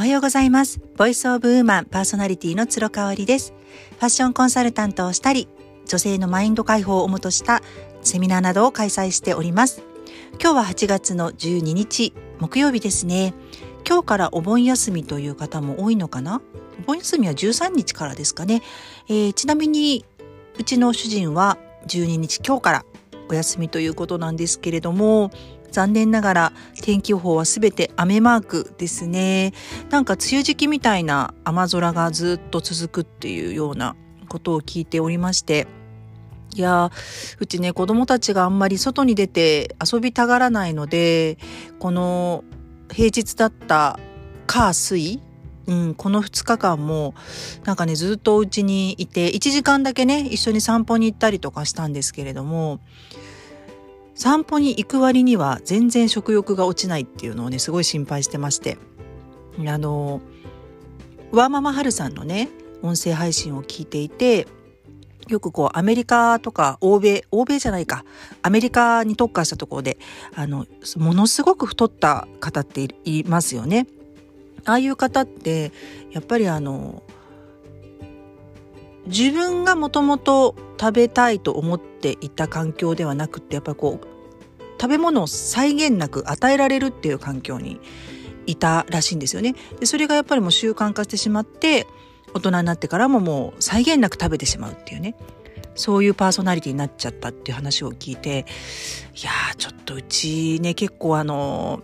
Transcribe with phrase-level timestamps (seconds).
[0.00, 0.80] おはようございます。
[0.96, 3.52] ボイスオブウーマンパーソナリティの鶴香織です。
[3.98, 5.46] ファッションコンサルタントをしたり、
[5.86, 7.60] 女性のマインド解放を主とした
[8.00, 9.82] セミナーなどを開催しております。
[10.42, 13.34] 今日は8月の12日、木曜日ですね。
[13.86, 16.40] 今日からお盆休みという方も多いのかな？
[16.78, 18.62] お盆休みは13日からですかね。
[19.06, 20.06] えー、ちなみに、
[20.58, 22.84] うちの主人は12日今日から
[23.28, 25.30] お休みということなんですけれども、
[25.70, 26.52] 残念ながら
[26.82, 29.52] 天気予報はすべて雨マークですね。
[29.90, 33.96] なんか梅雨時期みたいな雨空がずっと続くっていうような
[34.28, 35.66] ことを聞いておりまして、
[36.54, 36.90] いや
[37.38, 41.38] うちね子供たちがあんまり外に出て遊びたがらないので
[41.78, 42.44] この
[42.90, 43.98] 平日だった
[44.46, 45.20] 火水
[45.66, 47.14] うん、この2日間も
[47.64, 52.80] なんかねずっとお家にいて1時間だけね一緒に散歩に行ったりとかしたんですけれども
[54.20, 58.76] 散歩に行く割には全然食欲が落ちないっていうのをねすごい心配してまして
[59.66, 60.20] あの
[61.32, 62.50] ワーママハルさんのね
[62.82, 64.46] 音声配信を聞いていて
[65.28, 68.04] よくこうアメリカとか欧米欧米じゃないか
[68.42, 69.96] アメリカに特化したところで
[70.34, 70.66] あの
[70.98, 73.86] ものすごく太った方っていますよね。
[74.66, 75.72] ああいう方って
[76.12, 77.02] やっぱりあの
[79.06, 84.19] 自分がもともと食べたいと思っていた環境ではなくってやっぱこう
[84.80, 87.80] 食べ物を際限なく与えられるっていう環境に
[88.46, 89.54] いたらしいんですよね。
[89.78, 91.86] でそれがやっぱりもう習慣化してしまって
[92.32, 95.16] 大人になってからももう際限なく食べてしまうっていうね
[95.74, 98.46] そういうパーソナリティになっちゃったっていう話を聞いて
[99.14, 101.82] いやーちょっとうちね結構あの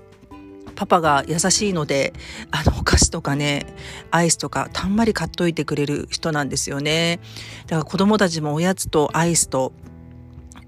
[0.75, 2.13] パパが優しいので
[2.51, 3.67] あのお菓子とかね
[4.11, 7.21] アイスとかたんまり買っといてくれる人なんですよね
[7.67, 9.73] だから子供たちもおやつとアイスと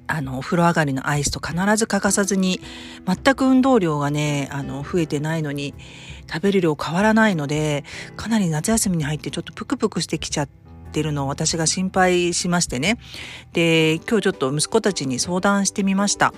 [0.08, 2.60] あのお風呂上がりのアイスと必ず欠かさずに
[3.06, 5.74] 全く運動量がねあの増えてないのに
[6.28, 7.84] 食べる量変わらないので
[8.16, 10.48] かなり夏休みに入ってちょっとプクプクしてきちゃっ
[10.92, 12.98] てるのを私が心配しましてね
[13.52, 16.34] で今日ちょっと息子たちに相談してみました。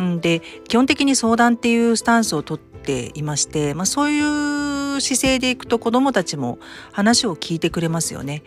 [0.00, 6.58] んで基本的に相談っていうスタンスをとっていまして、まあ、そういう姿勢でいくと子どもたちも
[6.92, 8.42] 話を聞いてくれますよね。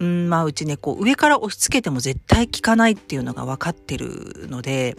[0.00, 4.96] うんまあうちねこう上から押し付けても絶対効かないっていうのが分かってるので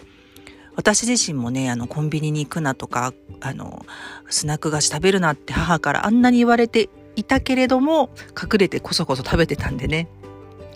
[0.76, 3.86] 私自身もねあのコンビニに行くなとかあの
[4.30, 8.10] スナック菓子食べるなって母からあんなに言われていたけれども
[8.42, 10.08] 隠れてこそこそ食べてたんでね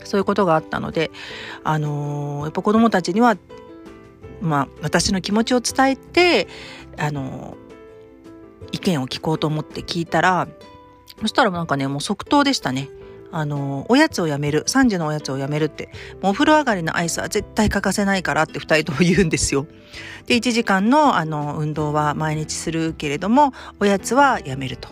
[0.03, 1.11] そういうことがあったので
[1.63, 3.37] あのー、やっぱ子どもたちには
[4.41, 6.47] まあ私の気持ちを伝えて
[6.97, 10.47] あのー、意見を聞こうと思って聞いたら
[11.21, 12.89] そしたらなんかねもう即答でしたね。
[13.33, 15.89] あの、おやつをやめる、3時のおやつをやめるって、
[16.21, 19.65] もうお風呂上がりのアイスは絶対欠かせないからって2人とも言うんですよ。
[20.27, 24.87] で、1時間のあの運動は毎日するけれども、おやつはやめると。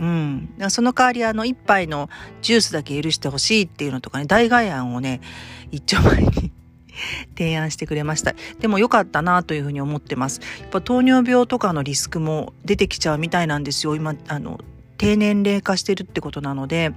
[0.00, 0.54] うん。
[0.68, 2.10] その代わりあの、一杯の
[2.42, 5.22] ジュースだけ許してほしいっていうのとかね、大概案をね、
[5.70, 6.52] 一丁前に
[7.36, 8.34] 提案してくれました。
[8.60, 10.40] でも良かったなというふうに思ってます。
[10.60, 13.96] やっぱ糖尿病とかのリスクも出てきちゃうみたいなんですよ。
[13.96, 14.60] 今、あの、
[14.98, 16.92] 低年齢化してるってことなので、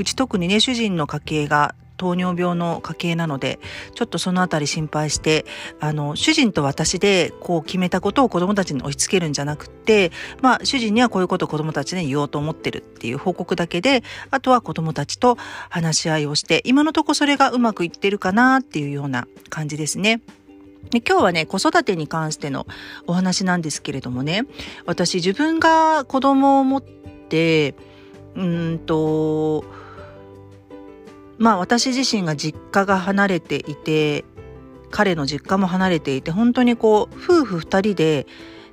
[0.00, 3.60] うち特にね主人の家系が糖尿病の家系なので
[3.94, 5.44] ちょっとそのあたり心配して
[5.78, 15.36] あの主人と私でこう決めたことを子どもたちに押し付けるんじゃなくてまあ主人にはこういうことを子どもたちに言おうと思ってるっていう報告だけであとは子どもたちと
[15.68, 20.22] 話し合いをして今のとこそれがうまくいってるかなっていうような感じですね。
[20.92, 22.66] で今日はね子育てに関しての
[23.06, 24.46] お話なんですけれどもね
[24.86, 27.74] 私自分が子供を持って
[28.34, 29.64] うんと
[31.40, 34.24] まあ私自身が実家が離れていて
[34.90, 38.26] 彼の実家も離れていて本当にこう夫婦2人で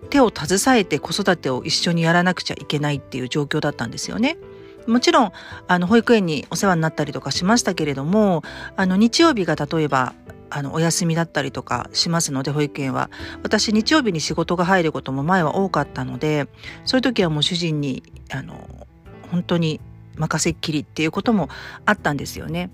[0.09, 4.38] 手を携えて子育てを一緒にやらなくちゃいけないっていう状況だったんですよね。
[4.85, 5.31] もちろん
[5.67, 8.44] あの保育園にお世話になったりとかしましたけれども
[8.77, 10.13] あの日曜日が例えば
[10.50, 13.09] あのお休みだったりとかしますので保育園は
[13.44, 16.47] 私日曜日に仕事が入ることも前は多かったので
[16.86, 18.01] そういう時はもう主人に
[18.31, 18.88] あの
[19.30, 19.81] 本当に
[20.18, 21.50] 任せっきりっていうことも
[21.86, 22.69] あったんですよね。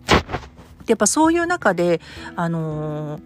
[0.86, 2.02] でやっぱそういう中で
[2.36, 3.22] あのー、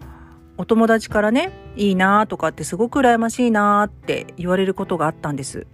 [0.58, 5.66] お友達からねいいなとかってすごく羨ましいなって言われることがあったんです。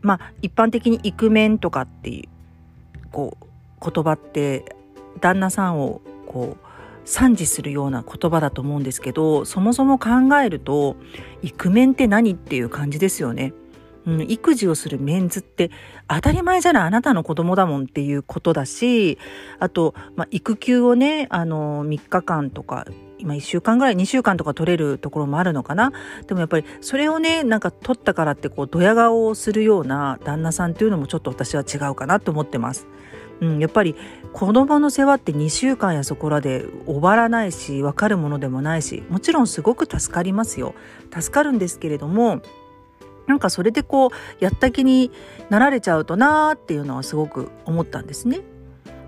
[0.00, 4.76] まあ一般的にイクメンとかっていうこう言葉って
[5.20, 6.66] 旦那さんをこう
[7.04, 10.96] 賛辞するような言葉だと思うんですけどそもそも考えると
[11.42, 13.52] イクメンって何っていう感じですよね。
[14.06, 15.70] うん、育児をするメンズって
[16.08, 19.18] 当たり前じゃないあなたの子供だもんっていうことだし
[19.58, 22.86] あと、まあ、育休をねあの3日間とか
[23.18, 25.92] 今1週間ぐらい2週間とか取れるところもあるのかな
[26.26, 32.88] でもやっぱりそれをねなんか取ったからってこうドヤ顔をするような旦那さんっていうのもちょっと私は違うかなと思ってます。
[33.40, 33.96] うん、やっぱり
[34.32, 40.74] 子供の世話って2週間やそこらで終わらないし分かるものでもないしもちろんすごく助かりますよ
[41.12, 42.40] 助かるんですけれども
[43.26, 44.10] なんかそれでこう
[44.40, 45.10] やった気に
[45.50, 48.40] なられちゃうとなーっていうのはすごく思ったんですね。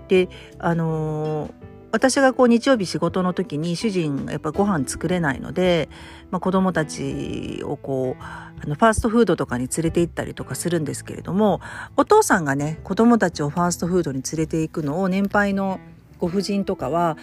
[0.07, 0.29] で
[0.59, 1.51] あのー、
[1.91, 5.89] 私がこう日曜日仕事の時に主人やっぱご飯作れないので、
[6.29, 11.61] まあ、子供たちをこうあのファーストフードとかに連れて行ったりとかするんですけれども
[11.97, 15.79] お父さんがね子供たちをファーストフードに連れて行くのを年配の
[16.19, 17.17] ご婦人とかは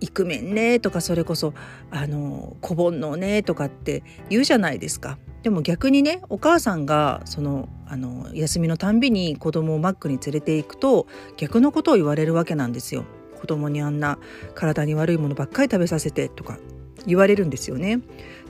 [0.00, 1.54] イクメンねとかそれこそ
[1.90, 5.18] あの小煩悩ねとかって言うじゃないですか。
[5.42, 11.06] でも逆にねお母さんがそのあの休みのたんびに子供をマックに連れていくと
[11.36, 13.04] 逆のことを言われるわけなんですよ。
[13.40, 14.18] 子供にあんな
[14.54, 16.58] 体に悪いものばっかり食べさせてとか
[17.06, 18.00] 言われるんですよね。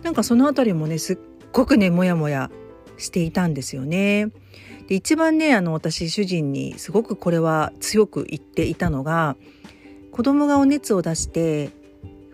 [0.03, 1.19] なんかそのあたりもねすっ
[1.53, 2.51] ごくねモヤモヤ
[2.99, 4.29] していたんですよね。
[4.89, 9.37] で一番ねあの私主人にすごくこれは強く言っていたのが
[10.13, 11.71] 子供がお熱を出して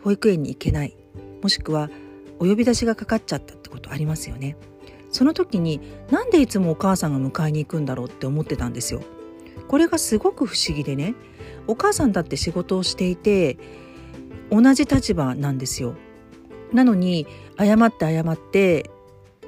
[0.02, 0.96] 保育園に行けない
[1.42, 1.90] もしくは
[2.40, 4.56] お呼び出しがかかっちゃったってことありますよね。
[5.10, 5.80] その時に
[6.10, 9.00] なんでいつもお母さんが迎えに行くんだろうって思ってたんですよ。
[9.68, 11.14] これがすごく不思議でね
[11.66, 13.58] お母さんだって仕事をしていて
[14.50, 15.94] 同じ立場なんですよ。
[16.72, 17.26] なのに
[17.58, 18.90] 謝って謝って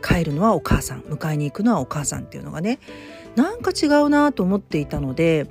[0.02, 2.78] 帰るのはお母さん迎えに行くのはお母さんっていうのがね
[3.36, 5.46] なんか違うなと思っていたので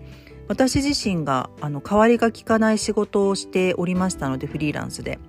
[0.49, 5.19] 私自身があの代わりが利かない仕事をしておりましたのでフリーランスで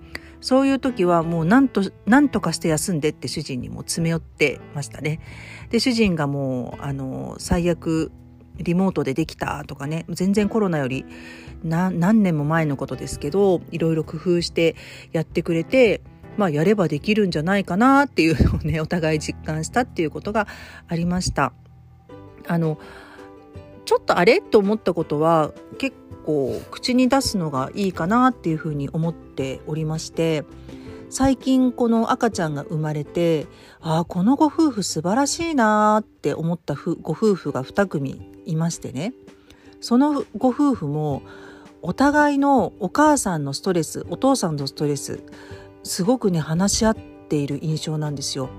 [0.40, 5.20] そういう時はもう何と何とかして休んでって主人にも詰め寄ってましたね。
[5.68, 8.10] で主人がもうあの最悪
[8.56, 11.04] リモートでできたとかね全然コロナより
[11.62, 14.74] 何年も前のことですけどいろいろ工夫して
[15.12, 16.00] やってくれて
[16.38, 20.46] まあやればできるんじゃないかなっていうのをねお互い実感したっていうことが
[20.88, 21.52] ありました。
[22.46, 22.78] あの
[23.90, 24.40] ちょっとあれ？
[24.40, 30.44] と思ったことは結構口に出すのがいいかなっていうふうに思っておりまして
[31.08, 33.48] 最近この赤ちゃんが生まれて
[33.80, 39.12] ああこのご夫婦素晴らしいなって思ったご夫婦が2組いましてね
[39.80, 41.22] そのご夫婦も
[41.82, 45.20] お互いのお母さんのストレスお父さんのストレス
[45.82, 46.96] すごくね話し合っ
[47.28, 48.50] ている印象なんですよ。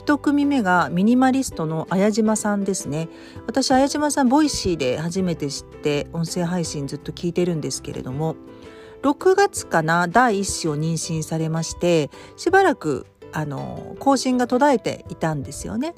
[0.00, 3.08] 1組目がミニマリストの綾島さんですね
[3.46, 8.36] 私綾島さんボイシーで初めて知って音声配信ずっと聞いてるんですけれども
[9.02, 15.94] 6月かな第1子を妊娠されましてしばらくあの更新が途絶えていたんですよね。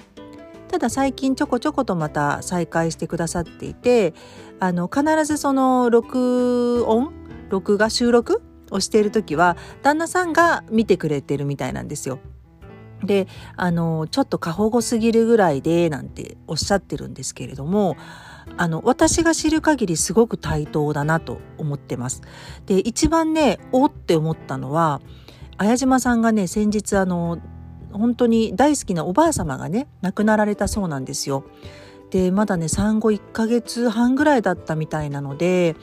[0.68, 4.14] ただ最近ちょこちょことまた再開してくださっていて
[4.58, 7.12] あの必ずその録音
[7.50, 12.20] 録画収録をしている時は旦那さんが見てくれてるみたいなんですよ。
[13.04, 13.26] で
[13.56, 17.96] あのちょっと過保護すぎるぐらいでなんておっしゃってるんですけれども
[18.56, 22.22] あの私が知る限りすごく対等だなと思ってます。
[22.66, 25.00] で一番ねおって思ったのは
[25.58, 27.38] 綾島さんがね先日あの
[27.92, 31.44] 本当に大好きなおばあ様がね亡くなられたそうなんですよ。
[32.10, 35.76] でまだね産後1ヶ月半ぐらいだったみたいなので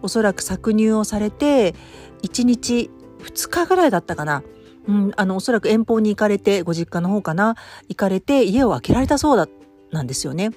[0.00, 1.74] おそらく搾乳をされて
[2.22, 4.42] 1日2日ぐらいだったかな
[4.88, 7.56] うん、あの、おそらく遠方に行かれて、ご実家の方かな、
[7.88, 9.48] 行かれて、家を開けられたそうだ、
[9.90, 10.50] なんですよね。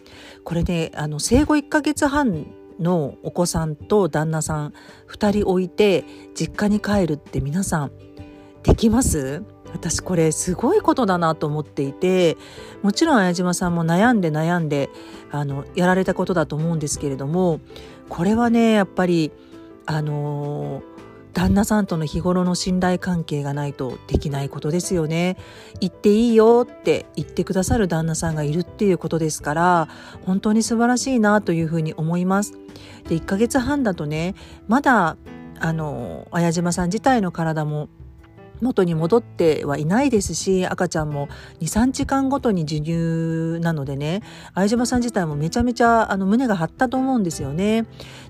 [0.44, 2.48] これね、あの、生後1ヶ月半
[2.79, 4.74] のお子さんと旦那さん、
[5.10, 7.91] 2人置いて、実家に帰るって皆さん、
[8.63, 9.44] できます？
[9.75, 12.38] 私これすごいことだなと思っていて
[12.82, 14.89] もちろん綾島さんも悩んで悩んで
[15.32, 17.60] あのやられたことだと思うんですけれども
[18.08, 19.34] これはねやっぱり
[19.86, 20.95] あのー
[21.36, 25.36] 旦那さんとの日頃の信頼関係がないとできないことですよね。
[25.82, 29.89] 言っていいよって言ってくださる旦那さんがいるっていうことですから
[30.25, 32.54] 本当に素晴らしいなというふうに思います。
[33.10, 34.34] で1ヶ月半だとね
[34.70, 35.18] まだ
[35.60, 37.89] あの綾島さん自体の体も
[38.62, 41.27] 元に戻ってはいないですし赤ちゃんも
[41.60, 44.22] 23時間ごとに授乳なのでね
[44.54, 47.86] 相島さん自体もめちゃめちゃあの胸が張ったと思うんですよね。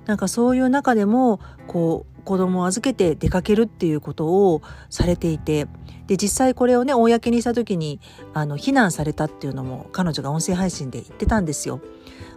[0.08, 5.68] なんかそういう中でもこう子供を預けて出かけるっていうことをされていて
[6.08, 8.00] で実際これをね公にした時に
[8.34, 11.82] あの非難されたっていうのも彼女が音声配信で言ってたんですよ。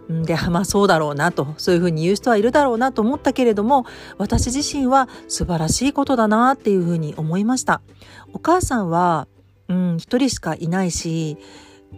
[0.09, 3.85] でまあそうだろうなとそういうふうに言う人はいるだろうなと思ったけれども
[4.17, 7.81] 私自身は素晴らしいことだなっていうふうに思いました。
[8.33, 9.27] お母さんは
[9.67, 11.37] うん一人しかいないし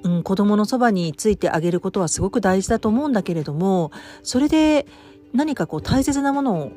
[0.04, 3.92] うん、子供のそばについてあげることはすごく大事だと思うんだけれども
[4.24, 4.88] それで
[5.34, 6.72] 何かこう大切なものを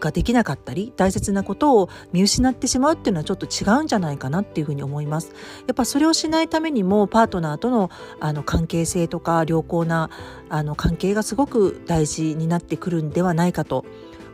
[0.00, 5.32] ができなかったり大切なことを見失ってしまうっていうのはちょっと違うんじゃないかなっていうふうに思います。
[5.66, 7.90] やっぱそれをしないためにもパートナーとの
[8.20, 10.10] あの関係性とか良好な
[10.48, 13.84] あの関係がすごく大事になってくるんではないかと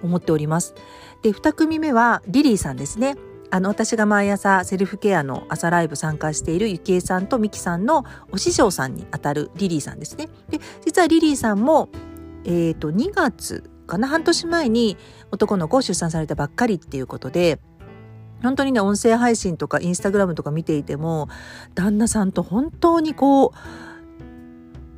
[0.03, 0.75] 思っております。
[1.23, 3.17] で2組目はリリーさんですね。
[3.51, 10.29] あの私が毎朝セルフケアの朝ライブ参加しているゆきえさんとみきさんのお師匠さんにあたるリリーさんですね。
[10.49, 11.89] で実はリリーさんも、
[12.45, 14.97] えーと、2月かな半年前に
[15.31, 17.61] 男の子を出産されたばっかりっていうことで
[18.43, 21.29] 本当にね音声配信とかインスタグラムとか見ていても
[21.75, 23.51] 旦那さんと本当にこう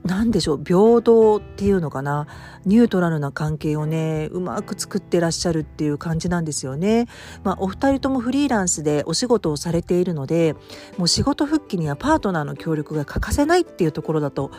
[0.09, 2.27] 何でしょう平等っていうのかな
[2.65, 7.07] ニュートラルな関係をねうまく作ってらっしゃるっていう感じなんですよね。
[7.45, 10.57] まあ、お二人ともフリーランスでお仕事をされているので
[10.97, 14.51] もう仕事復帰にはパートナーの協力が欠かせないっていうところだと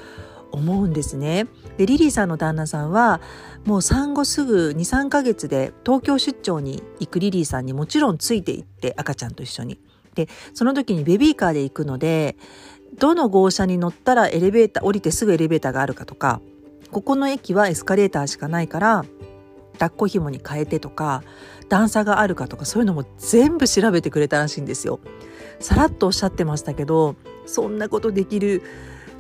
[0.51, 1.47] 思うんですね。
[1.77, 3.21] でリリーさんの旦那さんは
[3.65, 9.79] もう産後すぐ23ヶ月で東京出張に行くリリーさんにもちろんついていって赤ちゃんと一緒に。
[10.15, 12.35] でその時にベビーカーで行くので
[12.97, 16.41] どの号車に乗ったらエレベーター降りてすぐエレベーターがあるかとか
[16.91, 19.05] ここの駅はエスカレーターしかないから
[19.73, 21.23] 抱っこ紐に変えてとか
[21.69, 24.99] 段差があるかとかそういうのも全部調べてくれたらしいんですよ。
[25.59, 27.15] さらっとおっしゃってましたけど
[27.45, 28.63] そんなことできる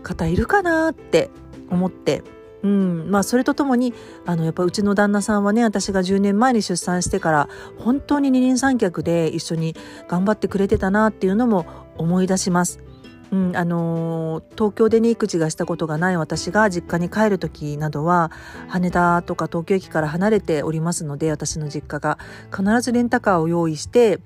[0.01, 1.29] 方いるかなって
[1.69, 2.23] 思って。
[2.63, 3.09] うん。
[3.09, 3.93] まあそれとともに
[4.25, 9.75] あのやっぱうちの旦那さんはね私が10年前に出産してから本当に二人三脚で一緒に
[10.07, 11.65] 頑張ってくれてたなっていうのも
[11.97, 12.79] 思い出します。
[13.31, 13.55] うん。
[13.55, 18.31] あのー、東京でね育児がしたことがない私が実家に帰る時などは
[18.67, 22.17] 羽田とか東京駅から離れておりますので私の実家が。
[22.55, 24.19] 必ずレンタカーを用意して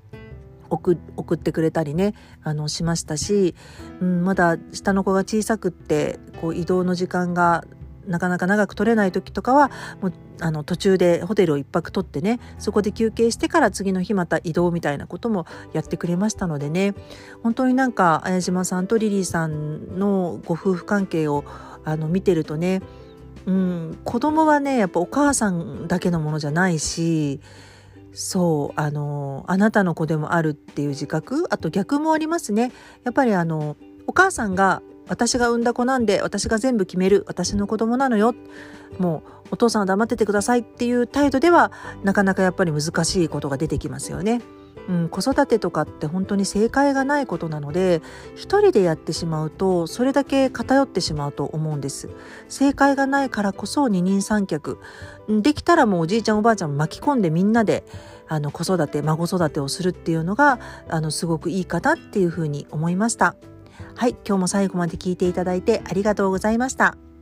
[0.73, 2.13] 送ってくれたりね
[2.43, 3.55] あのしましたし、
[4.01, 7.63] うん、まだ下の子が小さくってこう移動の時間が
[8.07, 16.95] なかなか長く取れない時とかはもうあの途中でホテルを1泊取ってねそこで休憩してから次の日また移動みたいなこともやってくれましたのでね。
[17.43, 21.45] 本当になんか綾島さんとリリーさんのご夫婦関係を
[21.85, 22.81] あの見てるとね、
[23.45, 27.39] うん、子供はねやっぱお母さんだけのものじゃないし
[28.13, 31.45] そうあのあなたの子でもあるっていう自覚？
[31.49, 32.71] あと逆もありますね。
[33.03, 33.75] やっぱりあの
[34.07, 38.35] お母さんが私が産んだ子なんで私が全部決める私の子供なのよ。
[38.99, 41.71] もうお父さんは黙っててくださいっていう態度では
[42.03, 44.41] なかなかやっぱり難しいことが出てきますよね。
[44.89, 48.01] うん、子育てとかって本当に正解がないことなので
[48.35, 52.09] 一人でやってしまうとそれだけ偏ってしまうと思うんです。
[52.49, 54.79] 正解がないからこそ二人三脚。
[55.29, 57.85] できたらもうおじいちゃんおばあちゃん巻き込んでみんなで
[58.27, 60.59] あの子育て孫育てをするっていうのが
[60.89, 63.35] あのすごくいいかなっていうふうに思いました。
[63.95, 67.12] はい今日も最後まで聞いていただいてありがとうございました。